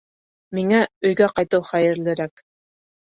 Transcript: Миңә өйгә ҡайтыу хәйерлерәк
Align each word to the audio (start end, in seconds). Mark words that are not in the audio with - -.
Миңә 0.59 0.79
өйгә 1.09 1.27
ҡайтыу 1.35 1.67
хәйерлерәк 1.73 2.47